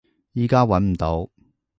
[0.33, 1.29] 依家揾唔到